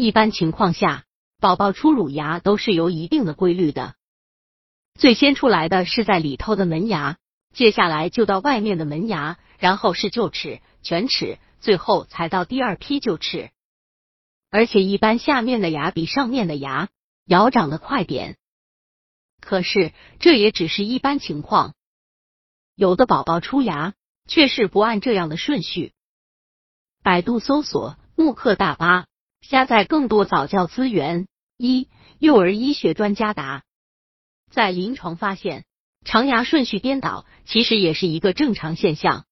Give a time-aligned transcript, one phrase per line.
[0.00, 1.04] 一般情况下，
[1.40, 3.96] 宝宝出乳牙都是有一定的规律的。
[4.94, 7.18] 最先出来的是在里头的门牙，
[7.52, 13.50] 接下来就到外面的门牙，然后是臼齿、犬齿，最后才到第二批臼齿。
[14.48, 16.88] 而且一般下面的牙比上面的牙
[17.26, 18.38] 摇长得快点。
[19.38, 21.74] 可是这也只是一般情况，
[22.74, 23.92] 有的宝宝出牙
[24.26, 25.92] 却是不按这样的顺序。
[27.02, 29.04] 百度搜索“慕课大巴”，
[29.40, 31.26] 下载更多早教资源。
[31.56, 33.64] 一、幼儿医学专家答：
[34.50, 35.64] 在临床发现，
[36.04, 39.24] 长牙顺序颠倒其实也是一个正常现象。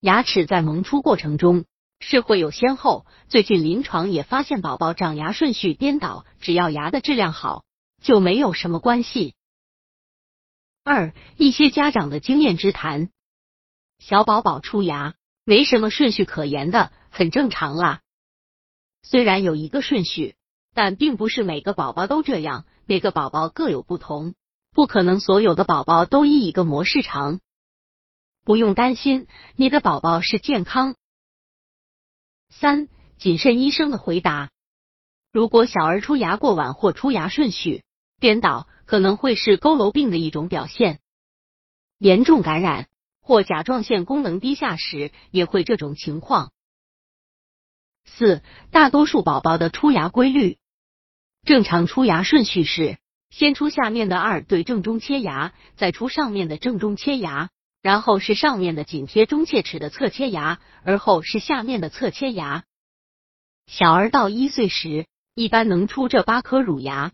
[0.00, 1.64] 牙齿在萌出过程中
[2.00, 3.06] 是会有先后。
[3.28, 7.64] 最近临床也发现宝宝长牙顺序颠倒，只要牙的质量好。
[8.02, 9.36] 就没有什么关系。
[10.82, 13.10] 二，一些家长的经验之谈，
[14.00, 18.01] 小宝宝出牙没什么顺序可言的，很正常啦。
[19.02, 20.36] 虽然有一个顺序，
[20.74, 24.34] 但并不是每个宝宝都这样，每个宝宝各有不同，
[24.72, 27.40] 不可能所有的宝宝都依一个模式长。
[28.44, 30.96] 不用担心，你的宝宝是健康。
[32.48, 34.50] 三，谨慎医生的回答：
[35.32, 37.82] 如果小儿出牙过晚或出牙顺序。
[38.20, 41.00] 颠倒可能会是佝偻病的一种表现，
[41.98, 42.86] 严重感染
[43.20, 46.52] 或甲状腺功能低下时也会这种情况。
[48.04, 50.58] 四，大多数宝宝的出牙规律，
[51.44, 52.98] 正常出牙顺序是
[53.30, 62.64] 先出下面的二对正中切牙，再出上面的正中切牙，然后是上面的紧贴中切齿的侧切牙，而后是下面的侧切牙。
[63.66, 67.12] 小儿到一岁时，一般能出这八颗乳牙。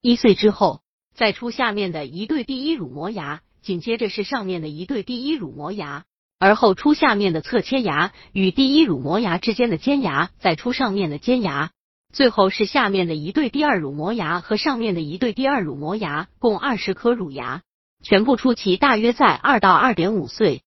[0.00, 0.82] 一岁之后，
[1.14, 6.04] 再出下面的一对第一乳磨牙，紧接着是上面的一对第一乳磨牙，
[6.42, 11.70] 而后出下面的侧切牙与第一乳磨牙之间的尖牙，再出上面的尖牙，
[12.12, 17.62] 最后是下面的一对第二乳磨牙和上面的一对第二乳磨牙，共二十颗乳牙，
[18.02, 20.64] 全部出齐，大约在二到二点五岁。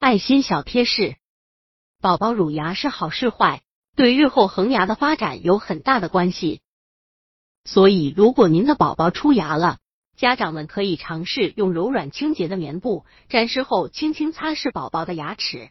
[0.00, 1.14] 爱心小贴士：
[2.00, 3.62] 宝宝乳牙是好是坏，
[3.94, 6.62] 对日后恒牙的发展有很大的关系。
[7.64, 9.78] 所以，如果您的宝宝出牙了，
[10.16, 15.70] 家长们可以尝试用柔软清洁的棉布沾湿后，轻轻擦拭宝宝的牙齿。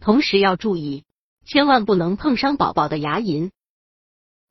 [0.00, 1.04] 同时要注意，
[1.46, 3.50] 千万不能碰伤宝宝的牙龈。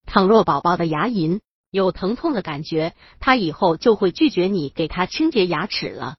[0.06, 6.16] 倘若宝宝的牙龈有疼痛的感觉，他以后就会拒绝你给他清洁牙齿了。